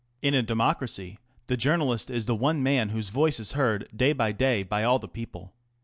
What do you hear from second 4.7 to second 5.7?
all the people.